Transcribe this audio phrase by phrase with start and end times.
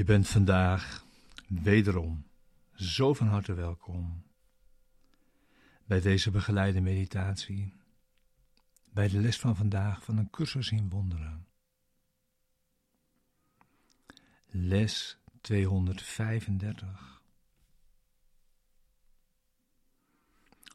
[0.00, 1.04] Je bent vandaag
[1.46, 2.26] wederom
[2.74, 4.22] zo van harte welkom
[5.84, 7.72] bij deze begeleide meditatie,
[8.92, 11.46] bij de les van vandaag van een cursus in wonderen.
[14.46, 17.22] Les 235.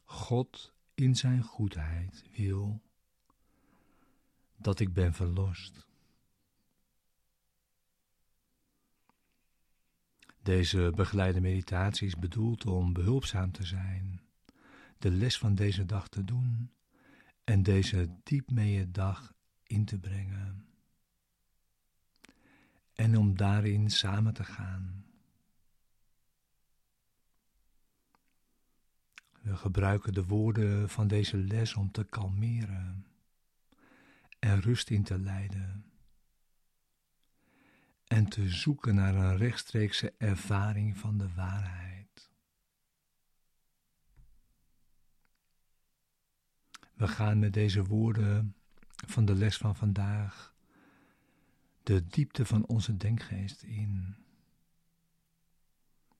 [0.04, 2.82] God in zijn goedheid wil
[4.56, 5.86] dat ik ben verlost.
[10.46, 14.20] Deze begeleide meditatie is bedoeld om behulpzaam te zijn,
[14.98, 16.70] de les van deze dag te doen
[17.44, 20.66] en deze diep mee dag in te brengen.
[22.94, 25.04] En om daarin samen te gaan.
[29.40, 33.06] We gebruiken de woorden van deze les om te kalmeren
[34.38, 35.84] en rust in te leiden
[38.06, 42.30] en te zoeken naar een rechtstreekse ervaring van de waarheid.
[46.94, 48.56] We gaan met deze woorden
[49.06, 50.54] van de les van vandaag
[51.82, 54.16] de diepte van onze denkgeest in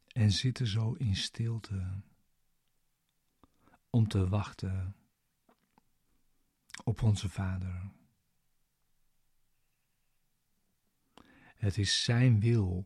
[0.07, 2.01] en zitten zo in stilte
[3.91, 4.97] om te wachten
[6.84, 7.91] op onze Vader.
[11.67, 12.84] Het is Zijn wil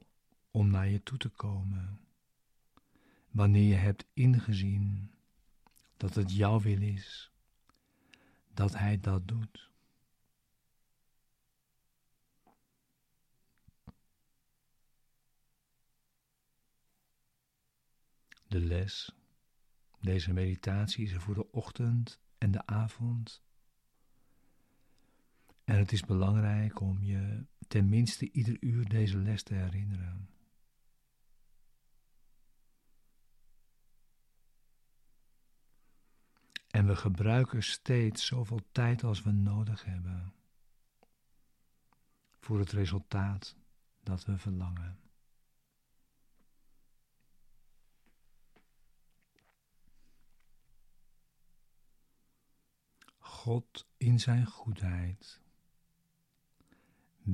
[0.50, 2.00] om naar je toe te komen.
[3.30, 5.14] Wanneer je hebt ingezien
[5.96, 7.32] dat het jouw wil is,
[8.54, 9.70] dat Hij dat doet.
[18.46, 19.12] De les,
[20.00, 23.42] deze meditatie is voor de ochtend en de avond.
[25.70, 30.28] En het is belangrijk om je tenminste ieder uur deze les te herinneren.
[36.70, 40.32] En we gebruiken steeds zoveel tijd als we nodig hebben
[42.38, 43.56] voor het resultaat
[44.02, 45.00] dat we verlangen.
[53.18, 55.40] God in zijn goedheid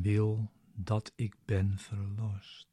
[0.03, 2.69] wil dat ik ben verlost.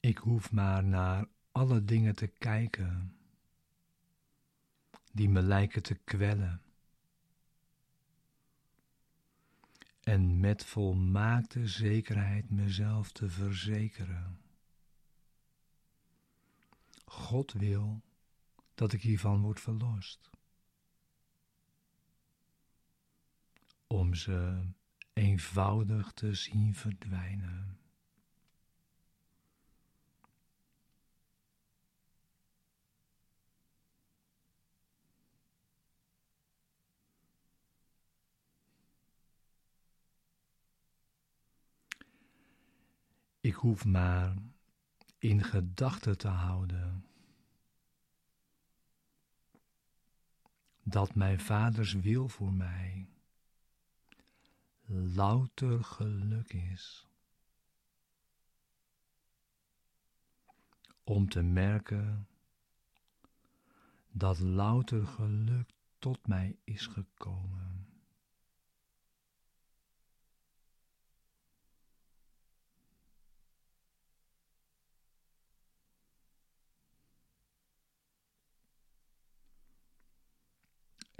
[0.00, 3.16] Ik hoef maar naar alle dingen te kijken
[5.12, 6.62] die me lijken te kwellen.
[10.00, 14.49] En met volmaakte zekerheid mezelf te verzekeren.
[17.10, 18.02] God wil
[18.74, 20.30] dat ik hiervan word verlost.
[23.86, 24.68] Om ze
[25.12, 27.78] eenvoudig te zien verdwijnen.
[43.40, 44.34] Ik hoef maar
[45.20, 47.04] in gedachten te houden
[50.82, 53.08] dat mijn vaders wil voor mij
[54.86, 57.08] louter geluk is.
[61.04, 62.28] Om te merken
[64.10, 67.69] dat louter geluk tot mij is gekomen.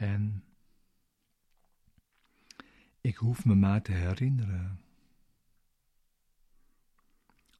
[0.00, 0.44] En
[3.00, 4.84] ik hoef me maar te herinneren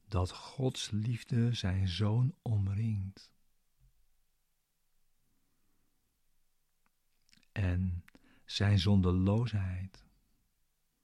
[0.07, 3.31] dat Gods liefde zijn zoon omringt.
[7.51, 8.05] En
[8.45, 10.05] zijn zondeloosheid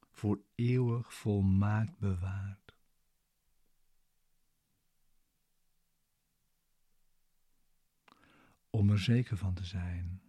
[0.09, 2.75] voor eeuwig volmaakt bewaart.
[8.69, 10.26] Om er zeker van te zijn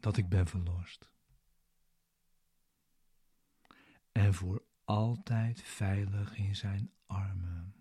[0.00, 1.10] dat ik ben verlost.
[4.12, 7.74] En voor altijd veilig in zijn armen.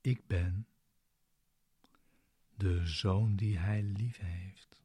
[0.00, 0.66] Ik ben
[2.54, 4.76] de zoon die hij lief heeft.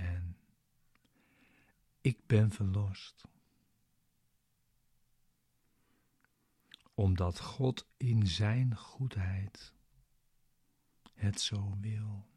[0.00, 0.29] en
[2.00, 3.24] ik ben verlost.
[6.94, 9.72] Omdat God in Zijn goedheid
[11.14, 12.29] het zo wil.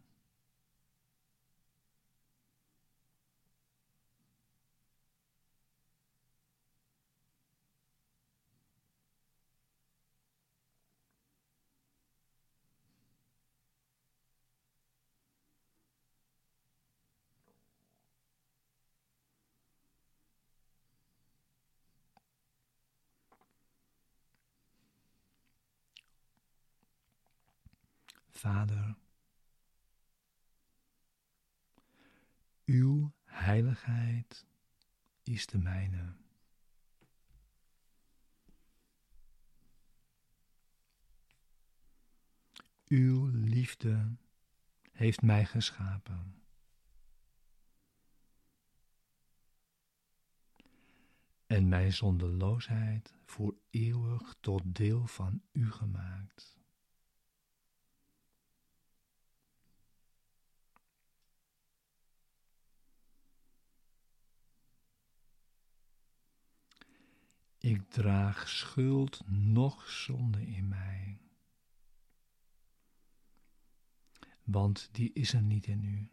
[28.43, 28.95] Vader,
[32.65, 34.45] uw heiligheid
[35.23, 36.15] is de mijne.
[42.87, 44.15] Uw liefde
[44.91, 46.43] heeft mij geschapen.
[51.45, 56.62] En mijn zondeloosheid voor eeuwig tot deel van u gemaakt.
[67.65, 71.21] Ik draag schuld nog zonde in mij.
[74.43, 76.09] Want die is er niet in u.